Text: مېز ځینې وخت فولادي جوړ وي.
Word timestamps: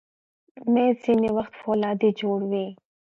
مېز 0.73 0.95
ځینې 1.03 1.29
وخت 1.37 1.53
فولادي 1.61 2.09
جوړ 2.19 2.39
وي. 2.51 2.67